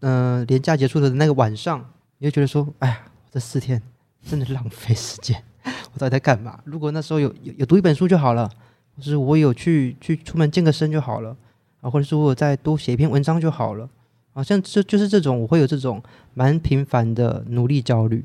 [0.00, 3.00] 嗯、呃、连假结束的那个晚上，你就觉得说，哎呀，
[3.30, 3.82] 这四天
[4.24, 6.60] 真的浪费时间，我到底在干嘛？
[6.64, 8.50] 如果那时候有有有读一本书就好了。
[8.96, 11.36] 或是我有去去出门健个身就好了
[11.80, 13.88] 啊，或者是我再多写一篇文章就好了
[14.32, 16.02] 啊，像这就是这种我会有这种
[16.34, 18.24] 蛮频繁的努力焦虑，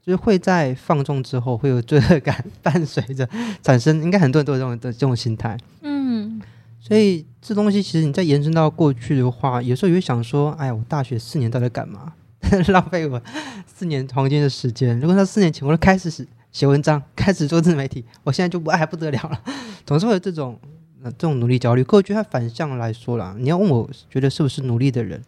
[0.00, 3.28] 就是会在放纵之后会有罪恶感 伴随着
[3.62, 6.40] 产生，应该很多人都有这种的这种心态，嗯，
[6.80, 12.14] 所以这东西其实你再延伸到过去的话，有时候也会想说，哎呀，我大学四年到底在干嘛？
[12.72, 13.20] 浪费我
[13.66, 14.98] 四年黄金的时间。
[15.00, 19.40] 如果那四年前我都开始写写文章，开始做自媒体，我现在就不爱不得了了。
[19.84, 20.58] 总是会有这种
[21.02, 25.22] 呃这种努力焦虑，可我觉得他反向来说啦，你要问我觉得是不是努力的人，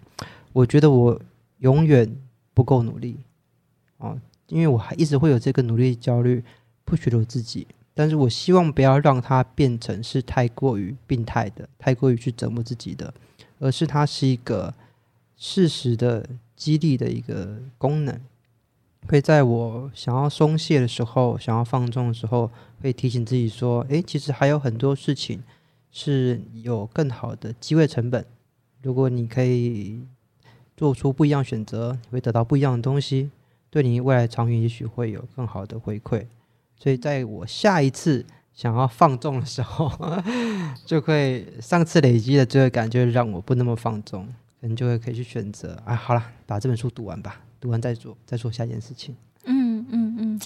[0.52, 1.20] 我觉得我
[1.59, 2.16] 永远
[2.55, 3.18] 不够努力
[3.98, 6.42] 哦，因为我还一直会有这个努力焦虑
[6.87, 13.12] ，push 着我自己，但是我希望不要让它变成是太过于病态的，太过于去折磨自己的，
[13.59, 14.72] 而是它是一个
[15.37, 18.20] 适时的激励的一个功能。
[19.06, 22.50] 会在我想要松懈的时候，想要放纵的时候，
[22.82, 25.40] 会提醒自己说：“诶，其实还有很多事情
[25.92, 28.26] 是有更好的机会成本。
[28.82, 30.00] 如果你可以
[30.76, 33.30] 做出不一样选择，你会得到不一样的东西，
[33.70, 36.26] 对你未来长远也许会有更好的回馈。
[36.76, 39.90] 所以，在我下一次想要放纵的时候，
[40.84, 44.26] 就会上次累积的这个感觉让我不那么放纵，
[44.66, 45.81] 可能就会可以去选择。
[45.85, 49.14] 啊，好了，把这本书读完吧。”读完再做，再做下一件事情。
[49.44, 50.40] 嗯嗯嗯，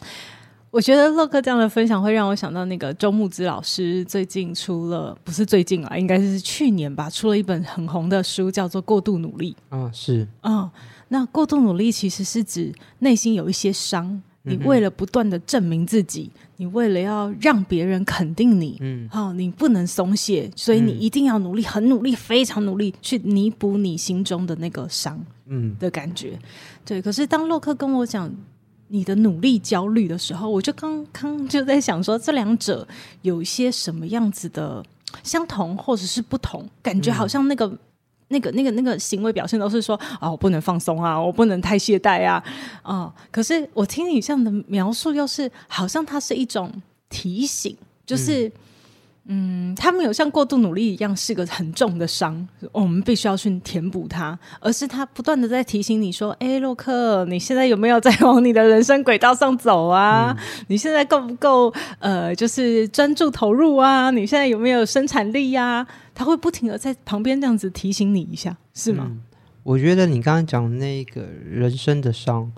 [0.70, 9.56] 我觉得洛克这样的分享会让我想到那个周木子老师最近出了，不是最近啊，应该是去年吧，出了一本很红的书，叫做《过度努力》。
[9.76, 10.28] 啊，是。
[10.42, 10.70] 啊，
[11.08, 14.22] 那过度努力其实是指内心有一些伤。
[14.42, 26.48] 你为了不断的证明自己，嗯、你为了要让别人肯定你，嗯，好，你不能松懈，所以你一定要努力，很努力，非常努力去弥补你心中的那个伤，嗯的感觉，嗯、
[26.86, 27.02] 对。
[27.02, 28.34] 可是当洛克跟我讲
[28.88, 32.88] 你的努力焦虑的时候，我就刚刚就在想说，这两者
[33.22, 34.82] 有一些什么样子的
[35.22, 36.66] 相同，或者是不同？
[36.82, 37.70] 感觉好像那个。
[38.30, 42.42] 那个、那个、那个行为表现都是说啊，我不能放松啊，我不能太懈怠啊，
[42.82, 43.14] 啊！
[43.30, 46.72] 可是我听你这样的描述，又是好像它是一种
[47.08, 48.50] 提醒，就是。
[49.32, 60.36] 嗯，他没有像过度努力一样是个很重的伤，我们必须要去填补它，而是他不断的在提醒你说：“哎，洛克，你现在有没有在往你的人生轨道上走啊？
[60.36, 64.10] 嗯、你现在够不够呃，就是专注投入啊？
[64.10, 69.06] 你现在有没有生产力呀、啊？”他会不停的在旁边这样子提醒你一下，是吗？
[69.08, 69.22] 嗯、
[69.62, 72.50] 我觉得你刚刚讲那个人生的伤，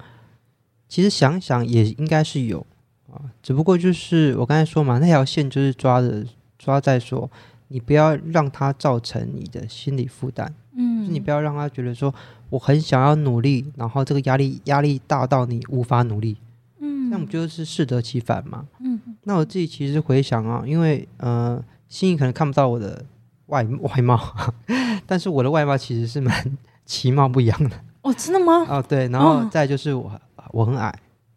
[0.89, 2.67] 其实想想也应该是有
[3.13, 6.25] 啊，只不过就是我刚才说嘛，那条线就是抓的。
[6.63, 7.29] 抓在说，
[7.69, 12.15] 你不要让他造成你的心理负担，嗯，就是你不要让他觉得说
[12.51, 16.37] 我很想要努力，然后这个压力压力大到你无法努力，
[16.79, 23.05] 嗯，那我们就是适得其反嘛，嗯，那我自己其实回想啊，因为呃，心仪可能看不到我的
[23.47, 24.21] 外外貌，
[25.05, 28.65] 但是我的外貌其实是蛮 其貌不扬的，哦，真的吗？
[28.69, 30.13] 哦，对，然后再就是我
[30.53, 30.95] 我很矮。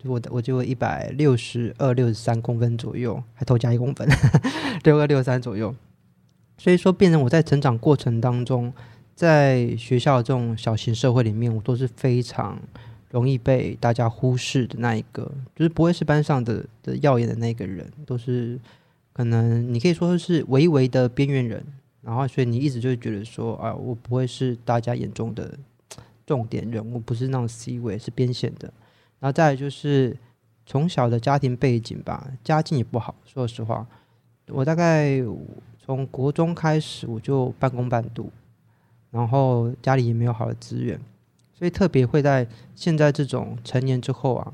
[0.08, 4.08] 我的我就一百六十二、六十三公分左右，还多加一公分，
[4.84, 5.74] 六二六三左右。
[6.58, 8.72] 所以说，变成我在成长过程当中，
[9.14, 12.58] 在学校这种小型社会里面，我都是非常
[13.10, 18.60] 容易被大家忽视的那一个，就是不会是班上的的耀眼的那个人，都是
[19.12, 21.64] 可能你可以说是微微的边缘人。
[22.02, 25.58] 然后，所以你一直就觉得说，啊，我不会是大家眼中的
[26.26, 28.72] 重点人物，不是那种 C 位，是边线的。
[29.26, 30.16] 然后再就是
[30.68, 33.16] 从小的家庭背景吧，家境也不好。
[33.26, 33.84] 说实话，
[34.50, 35.20] 我大概
[35.80, 38.30] 从国中开始我就半工半读，
[39.10, 41.02] 然后家里也没有好的资源，
[41.56, 44.54] 所以特别会在现在这种成年之后啊，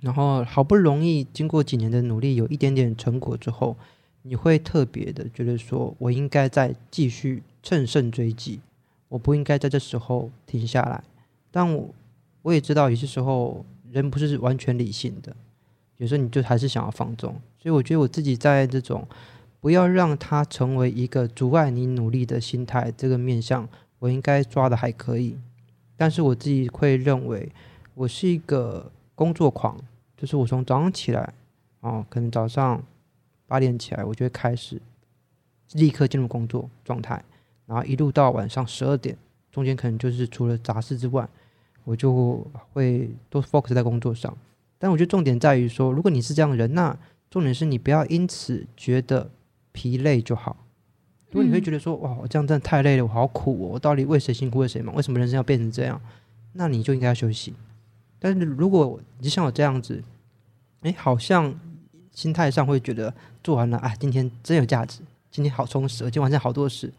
[0.00, 3.74] 然后好不容易经过几年的努力，有一点点成果之后，
[4.20, 8.60] 你会特别的觉得说，我应该再继续乘胜追击，
[9.08, 11.02] 我不应该在这时候停下来。
[11.50, 11.88] 但我
[12.42, 13.64] 我也知道有些时候。
[13.90, 15.34] 人不是完全理性的，
[15.96, 19.06] 有时候你就还是想要放纵，所以我觉得我自己在这种
[19.60, 25.36] 不要让它成为一个阻碍你努力的心态这个面向，我应该抓的还可以。
[25.96, 27.50] 但是我自己会认为，
[27.94, 29.76] 我是一个工作狂，
[30.16, 31.34] 就是我从早上起来，
[31.80, 32.80] 哦，可能早上
[33.48, 34.80] 八点起来，我就会开始
[35.72, 37.24] 立刻进入工作状态，
[37.66, 39.18] 然后一路到晚上十二点，
[39.50, 41.28] 中间可能就是除了杂事之外，
[41.88, 44.36] 我就会都 focus 在工作上。
[44.78, 46.94] 但我觉得重点在于说，如果你是这样的人，那
[47.30, 49.30] 重点是你不要因此觉得
[49.72, 50.54] 疲累就好。
[51.30, 54.94] 如果你会觉得说，哇，我这样真的太累了，我好苦哦，我到底为谁辛苦为谁忙？
[54.94, 55.98] 为什么人生要变成这样？
[56.52, 57.54] 那你就应该要休息。
[58.18, 60.02] 但是如果你像我这样子，
[60.82, 61.58] 哎，好像
[62.12, 66.92] 心态上会觉得做完了，哎，今天真有价值，今天好充实，今天完成好多事，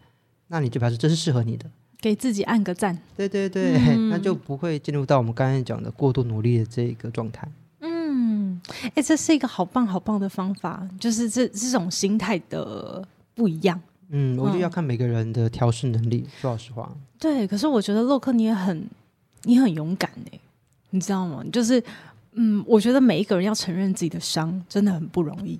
[0.47, 1.69] 那你就表示这是适合你的，
[2.01, 2.97] 给自己按个赞。
[3.17, 7.47] 对对对，嗯、那就不会进入到我们刚才讲的过度努力的这个状态。
[7.79, 8.59] 嗯，
[8.95, 13.79] 哎，这是一个好棒好棒的方法，就是这这种心态的不一样。
[14.09, 16.25] 嗯，我觉得要看每个人的调试能力。
[16.41, 17.45] 说老实话，对。
[17.45, 18.87] 可是我觉得洛克你也很，
[19.43, 20.39] 你很勇敢哎，
[20.89, 21.43] 你知道吗？
[21.51, 21.83] 就是，
[22.31, 25.59] 嗯，我觉得每一个人要承认自己的伤，真的很不容易。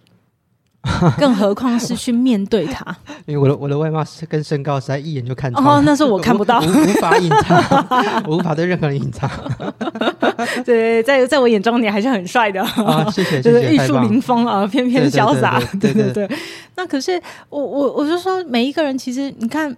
[1.20, 2.86] 更何况是去面对他，
[3.26, 5.66] 因为我的我的外貌是跟身高实在一眼就看穿。
[5.66, 7.62] 哦，那是我看不到，无法隐藏，
[8.26, 9.30] 我无法对任何人隐藏。
[10.66, 16.30] 对，在在我眼中你还是很帅的，啊、谢谢，就是玉树临风啊，翩翩潇洒，对对对。
[16.76, 19.76] 那可是我我我就说，每一个人其实你看。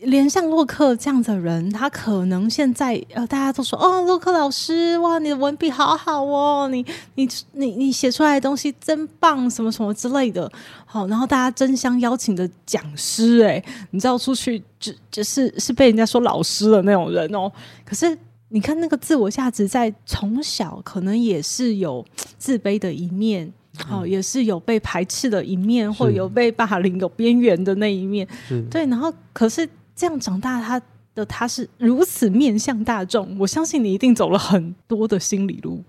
[0.00, 10.50] 连像洛克这样的人，他可能现在呃，大家都说哦，洛克老师，哇，你的文笔好好哦，你你你你写出来的东西真棒，什么什么之类的，
[10.84, 17.50] 好，然后大家争相邀请的讲师，哎，你知道出去就就是是被人家说老师的那种人哦。
[17.84, 18.18] 可是
[18.50, 22.04] 你看那个自我价值，在从小可能也是有
[22.36, 28.28] 自卑的一面，好，也是有被排斥的一面，或有被霸凌、有边缘的那一面，
[28.70, 29.66] 对，然后可是。
[29.94, 30.80] 这样长大，他
[31.14, 35.82] 的他是如此面向大众，我相信你一定走了很多的心理路。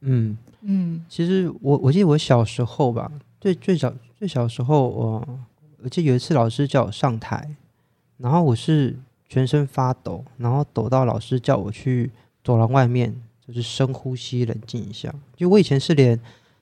[0.00, 5.28] 嗯嗯，其实我我记得我小时候吧，最最小最小的时候，我
[5.82, 7.56] 我记得有一次老师叫我上台，
[8.16, 8.96] 然后我是
[9.28, 12.10] 全身发抖，然后抖到老师叫我去
[12.44, 13.14] 走廊外面，
[13.46, 15.12] 就是深呼吸，冷静一下。
[15.36, 16.18] 就我以前是连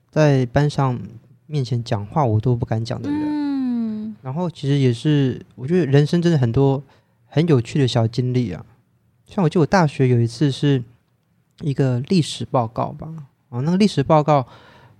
[0.09, 0.99] 在班上
[1.45, 3.19] 面前讲话我都不敢讲的人。
[3.21, 3.46] 嗯
[4.27, 6.83] 然后其实也是，我觉得人生真的很多
[7.27, 8.65] 很有趣的小经历啊。
[9.25, 10.83] 像我记得我大学有一次是
[11.61, 13.07] 一个历史报告吧，
[13.47, 14.45] 啊，那个历史报告，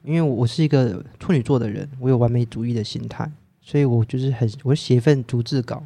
[0.02, 3.30] 因为我是一个处女座的人，我有完美主义的心态，
[3.62, 5.84] 所以我就是很我写一份逐字稿，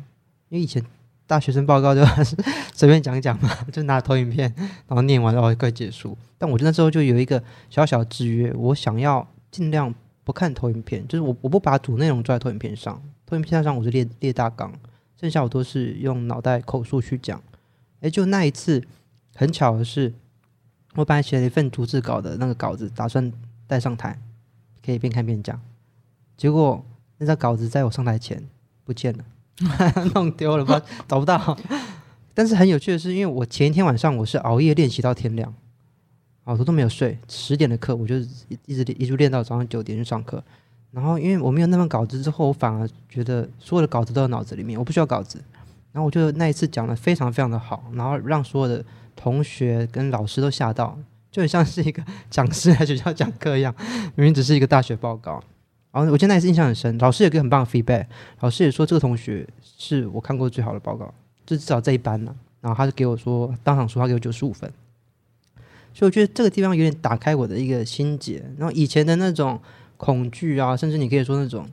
[0.50, 0.86] 因为以前
[1.26, 2.38] 大学生报告就还 是
[2.76, 4.54] 随便讲讲嘛，就拿投影片，
[4.86, 6.16] 然后念完然后就快结束。
[6.38, 9.92] 但我那时候就有一个小小制约，我想要尽量
[10.24, 13.02] 不看投影片，就是我我不把主内容做在投影片上。
[13.32, 14.74] 投影片上我是列列大纲，
[15.18, 17.42] 剩下我都是用脑袋口述去讲。
[18.02, 18.84] 哎，就那一次，
[19.34, 20.12] 很巧的是，
[20.96, 23.32] 我本来写了一份逐字稿的那个稿子，打算
[23.66, 24.20] 带上台，
[24.86, 25.58] 可以边看边讲。
[26.36, 26.86] 结果
[27.20, 28.44] 那张稿子在我上台前
[28.84, 29.24] 不见了，
[30.14, 31.58] 弄丢了吧，找不到。
[32.34, 35.56] 但是很有趣的是，因为我前一天晚上我是熬夜练习到天亮，
[36.44, 37.18] 好多都没有睡。
[37.30, 38.18] 十点的课我就
[38.66, 40.44] 一直一直练到早上九点去上课。
[40.92, 45.42] 然后，因为我没有那份稿子，之后我反而觉得所有的稿子都在脑子里面，我不需要稿子。
[45.94, 48.84] 然后我就那一次讲得非常非常的好，然后让所有的
[49.16, 50.98] 同学跟老师都吓到，
[51.32, 53.74] 就很像是一个讲师在学校讲课一样，
[54.16, 55.42] 明明只是一个大学报告。
[55.94, 58.06] 然后我觉得那一次印象很深，老师也给很棒的 feedback，
[58.42, 61.14] 老师也说这个同学是我看过最好的报告，
[61.46, 62.36] 就至少这一班了。
[62.60, 64.70] 然后他就给我说，当场说他给我九十五分。
[65.94, 68.44] 所以我觉得这个地方有点打开我的一个心结。
[68.58, 69.58] 然后以前的那种。
[70.02, 71.64] 恐惧啊，甚至你可以说那种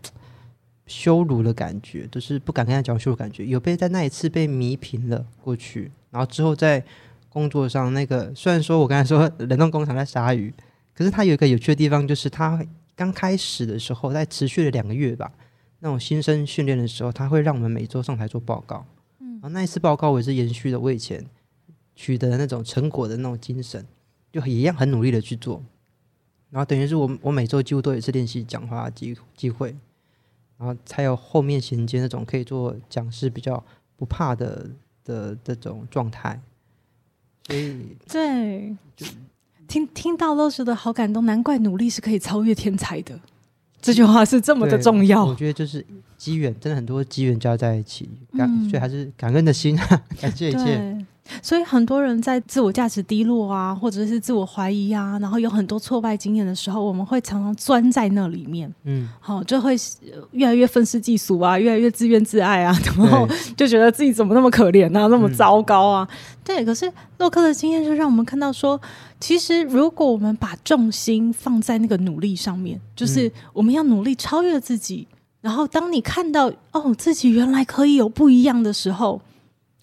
[0.87, 5.91] 羞辱的感觉，就是不敢跟他讲羞辱感觉，有被在那一次被弥平了过去。
[6.11, 6.85] 然后之后在
[7.31, 10.53] 工作上，那个虽然说我刚才说冷冻工厂在鲨鱼，
[10.95, 12.63] 可是它有一个有趣的地方，就是它
[12.95, 15.33] 刚开始的时候，在持续了两个月吧，
[15.79, 18.85] 那种新生训练的时候，他会让我们每周上台做报告。
[19.21, 21.25] 嗯，然后那一次报告我也是延续了我以前
[21.97, 23.87] 取得的那种成果的那种精神，
[24.31, 25.63] 就一样很努力的去做。
[26.51, 29.75] 然后等于是我，我每周几乎都有一次练习讲话的机机会，
[30.57, 33.63] 然后才有后面衔接那种可以做讲师比较
[33.97, 34.71] 不怕的
[35.05, 36.41] 的这种状态。
[37.47, 38.77] 所以，对，
[39.67, 43.19] 听听到都觉得好感动，难怪努力是可以超越天才的。
[43.81, 45.25] 这句话是这么的重要。
[45.25, 45.85] 我觉得就是
[46.17, 49.77] 机缘，真的很多机缘加在一起，感、嗯、所以还是感恩的心，
[50.21, 51.07] 感谢一切。
[51.43, 59.77] 所以很多人在自我价值低落啊，或者是自我怀疑啊，然后有很多挫败经验的时候，我们会常常钻在那里面，嗯，好，就会
[60.33, 66.65] 越来越愤世嫉俗啊，越来越自怨自艾啊，然后就觉得自己怎么那么可怜啊，那么糟糕啊，嗯、对。
[66.65, 68.81] 可是洛克的经验就让我们看到说，
[69.21, 75.07] 其实如果我们把重心放在那个努力上面，就是我们要努力超越自己，
[75.41, 79.21] 然后当你看到哦自己原来可以有不一样的时候，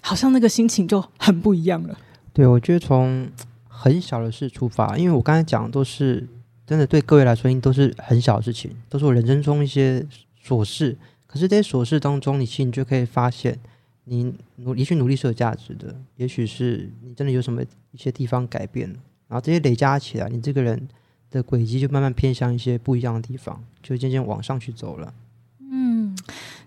[0.05, 1.97] 好像那个心情就很不一样了。
[2.31, 3.27] 对，我觉得从
[3.67, 6.27] 很小的事出发，因为我刚才讲的都是
[6.67, 10.05] 真的对各位来说，应都是很小的事情，都是我人生中一些
[10.45, 10.95] 琐事。
[11.25, 13.59] 可是这些琐事当中，你其实你就可以发现，
[14.03, 15.95] 你努力去努力是有价值的。
[16.17, 18.95] 也许是你真的有什么一些地方改变了，
[19.27, 20.87] 然后这些累加起来，你这个人
[21.31, 25.11] 的轨迹就慢慢偏向一些不一样的地方，就渐渐往上去走了。
[25.59, 26.15] 嗯，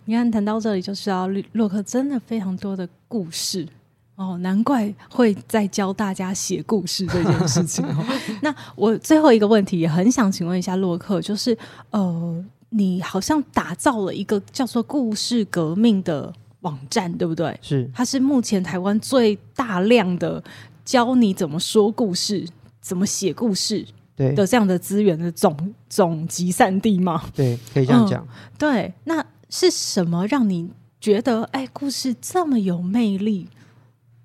[0.09, 3.69] 你看谈到这里，就是要洛克真的非常多的故事
[4.17, 8.03] 哦，难怪会在教大家写故事这件事情哦。
[8.41, 11.55] 那我最后一个问题也很想请问一下洛克，就是
[11.91, 16.33] 呃，你好像打造了一个叫做“故事革命”的
[16.63, 17.55] 网站，对不对？
[17.61, 20.43] 是，它是目前台湾最大量的
[20.87, 22.49] 教你怎么说故事、
[22.81, 23.85] 怎么写故事。
[24.17, 25.55] 对的，这样的资源的总
[25.91, 27.23] 总集散地吗？
[27.37, 28.23] 对，可以这样讲。
[28.25, 28.29] 嗯，
[28.59, 30.71] 对，那是什么让你
[31.01, 33.49] 觉得哎，故事这么有魅力，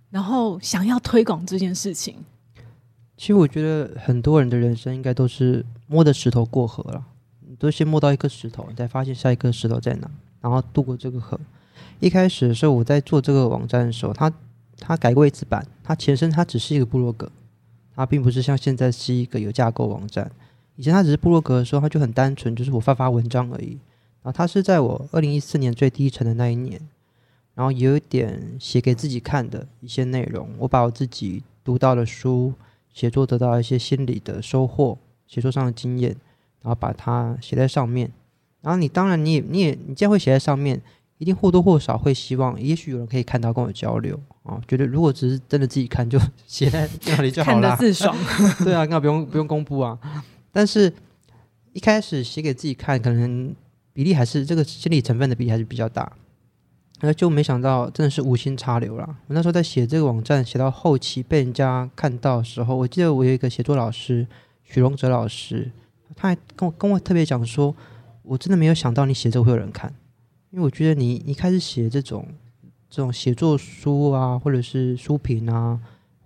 [0.10, 2.16] 然后想要推广这件事情？
[3.16, 7.06] 其实我觉得很多人的人生应该都是摸着石头过河了，
[7.48, 10.10] 你都先摸到一颗石头，你再发现下一颗石头在哪，
[10.42, 11.40] 然后渡过这个河。
[12.00, 14.32] 一开始的时候，我在做这个网站的时候，它
[14.78, 17.32] 它改过一次版，它前身它只是一个部落格。
[17.96, 20.30] 它并不是像现在是一个有架构网站，
[20.76, 23.78] 以前它只是部落格的时候，它就很单纯，就是我发发文章而已。
[24.24, 26.80] 然后它是在我二零一四年最低沉的那一年，
[27.54, 30.50] 然后也有一点写给自己看的一些内容。
[30.58, 32.54] 我把我自己读到的书、
[32.94, 34.98] 写作得到一些心理的收获、
[35.28, 36.16] 写作上的经验，
[36.62, 38.12] 然后把它写在上面。
[38.62, 40.82] 然后你当然你也你也你既然会写在上面。
[41.20, 44.60] 一定或多或少会希望，也许有人可以看到跟我交流啊。
[44.68, 48.14] 觉得如果只是真的自己看，就 写在那里就好了，看得自爽。
[48.66, 49.98] 对啊，那不用不用公布啊。
[50.52, 50.92] 但是
[51.72, 53.56] 一开始写给自己看，可能
[53.94, 56.12] 比例还是这个心理成分的比例还是比较大。
[57.02, 59.06] 那就没想到真的是无心插柳了。
[59.28, 64.26] 我那时候在写这个网站，写到后期被人家看到的时候，我记得我有一个写作老师
[64.64, 65.70] 许荣哲老师，
[66.16, 67.76] 他还跟我跟我特别讲说，
[68.22, 69.94] 我真的没有想到你写这个会有人看。
[70.52, 72.26] 因为我觉得你一开始写这种
[72.89, 75.78] 这种写作书啊，或者是书评啊，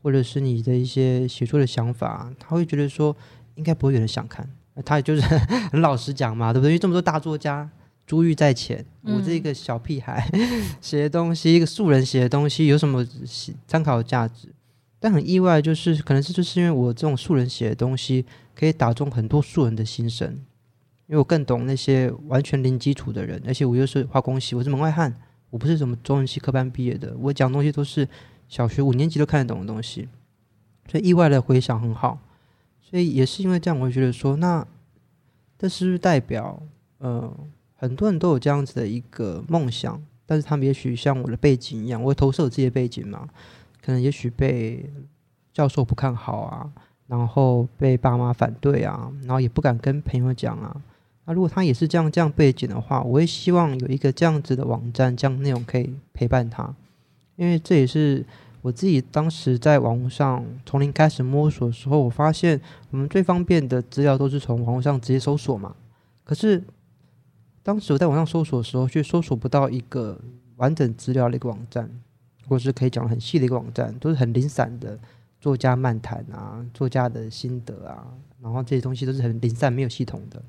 [0.03, 3.15] 或者是你的一些写作的想法，他会觉得说
[3.55, 4.47] 应该不会有人想看。
[4.85, 5.21] 他也就是
[5.71, 6.71] 很老实讲嘛，对不对？
[6.71, 7.69] 因为这么多大作家
[8.05, 10.29] 珠玉在前，我这个小屁孩
[10.81, 13.05] 写的东西，一个素人写的东西，有什么
[13.67, 14.47] 参考价值？
[14.99, 18.25] 但很意外，就是可能是就是因为我这种素人写的东西，
[18.55, 20.27] 可以打中很多素人的心声。
[21.07, 25.13] 因为我更懂那些完全零基础的人，而且我又是化工系，我是门外汉，
[25.49, 28.05] 我不是什么中文系科班毕业的，我讲东西都是
[28.49, 30.09] 小学五年级都看得懂的东西，
[30.91, 32.19] 所以意外的回响很好。
[32.89, 34.65] 所以也是因为这样，我会觉得说，那
[35.59, 36.61] 这是代表，
[36.99, 37.29] 呃，
[37.75, 43.27] 很多人都有这样子的一个梦想，但是他们也许像我的背景一样，我会投射我自己的背景嘛，
[43.83, 44.89] 可能也许被
[45.53, 46.71] 教授不看好啊，
[47.07, 50.81] 然后被爸妈反对啊，然后也不敢跟朋友讲啊。
[51.25, 56.73] 那、如果他也是这样这样背景的话，我也希望有一个这样子的网站，这样内容可以陪伴他，
[57.35, 58.25] 因为这也是
[58.67, 62.59] 我自己当时在网络上从零开始摸索的时候，我发现
[62.91, 65.73] 我们最方便的资料都是从网络上直接搜索嘛。
[66.25, 66.61] 可是
[67.63, 70.19] 当时我在网上搜索的时候，却搜索不到一个
[70.57, 71.89] 完整资料的一个网站，
[72.49, 74.99] 或是可以讲很细的一个网站，都是很零散的
[75.39, 78.05] 作家漫谈啊，作家的心得啊，
[78.41, 80.43] 然后这些东西都是很零散、没有系统的。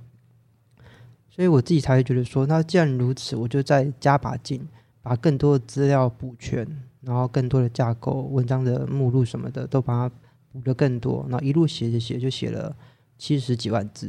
[1.30, 4.66] 所以我自己才会觉得说，那既然如此，我就再加把劲，
[5.02, 6.66] 把更多的资料补全，
[7.08, 10.14] 然后更多的架构、文章的目录什么的都把它
[10.52, 12.76] 补得更多，然后一路写着写就写了
[13.16, 14.08] 七十几万字，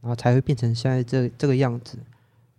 [0.00, 1.96] 然后才会变成现在这这个样子。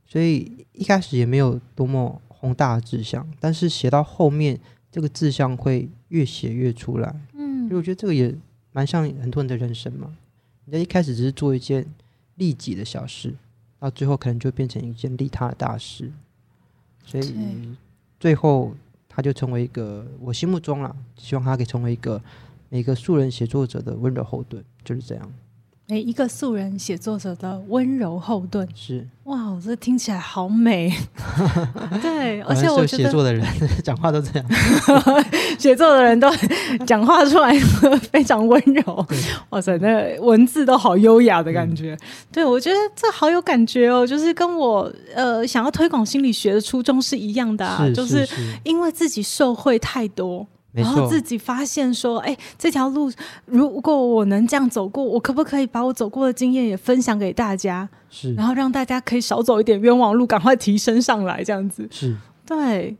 [0.06, 4.58] 所以一开始也没有多么宏大的志向，但是写到后面，
[4.89, 7.14] 这个志向会越写越出来。
[7.34, 8.34] 嗯，所以我觉得这个也
[8.72, 10.16] 蛮像很多人的人生嘛。
[10.64, 11.86] 你在一开始只是做一件
[12.36, 13.36] 利己的小事。
[13.80, 16.12] 到最后可能就变成一件利他的大事，
[17.04, 17.76] 所以
[18.20, 18.76] 最后
[19.14, 22.22] 他就成为一个我心目中啊，希望他可以成为一个
[22.70, 25.34] 每个素人写作者的温柔后盾，就是这样。
[25.92, 30.89] 哎，一个素人写作者的温柔后盾是哇，这听起来好美。
[32.02, 33.46] 对，而且我觉得写作的人
[33.84, 34.46] 讲话都这样，
[35.60, 36.32] 写作的人都
[36.88, 37.54] 讲话出来
[38.10, 39.06] 非常温柔。
[39.50, 41.94] 哇塞，那文字都好优雅的感觉。
[41.94, 48.26] 嗯、对，我觉得这好有感觉哦，就是跟我呃想要推广心理学的初衷是一样的啊，就是
[48.64, 50.48] 因为自己受惠太多。
[50.74, 53.11] 然后自己发现说，哎，这条路
[53.45, 57.88] 如果我能这样走过，我可不可以把我走过的经验也分享给大家？
[58.09, 61.88] 是，然后让大家可以少走一点冤枉路，赶快提升上来，这样子。
[61.91, 62.15] 是，
[62.45, 62.95] 对。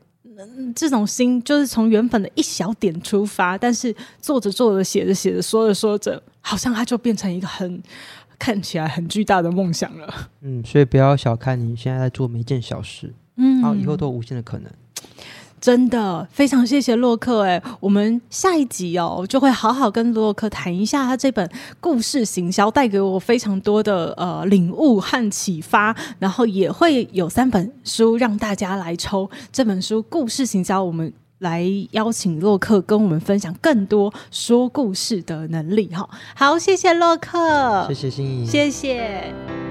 [0.76, 7.80] 这种心就是从原本的一小点出发，但是做着做着，写着写着，说着说着，好像它就变成一个很
[8.40, 10.12] 看起来很巨大的梦想了。
[10.42, 14.72] 嗯，所以不要小看你现在在做每一件小事，嗯，然后以后都有无限的可能。
[15.62, 21.48] 真的非常谢谢洛克哎，我们下一集哦就会好好跟洛克谈一下他这本
[21.80, 36.10] 故事行销带给我非常多的呃领悟和启发，然后也会有三本书让大家来抽这本书故事行销，我们来邀请洛克跟我们分享更多说故事的能力哈。
[36.36, 39.71] 好，谢谢洛克，谢谢心怡，谢谢。